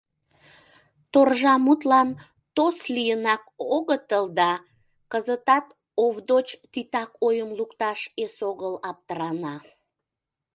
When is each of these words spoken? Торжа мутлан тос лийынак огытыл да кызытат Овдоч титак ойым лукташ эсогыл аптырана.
Торжа 1.11 1.55
мутлан 1.65 2.09
тос 2.55 2.77
лийынак 2.95 3.43
огытыл 3.75 4.25
да 4.39 4.49
кызытат 5.11 5.65
Овдоч 6.03 6.47
титак 6.71 7.11
ойым 7.27 7.49
лукташ 7.59 7.99
эсогыл 8.23 8.73
аптырана. 8.89 9.55